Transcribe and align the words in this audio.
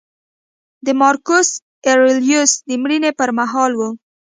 د 0.85 0.87
مارکوس 1.01 1.49
اریلیوس 1.91 2.51
د 2.67 2.69
مړینې 2.81 3.11
پرمهال 3.19 3.71
و 3.75 3.81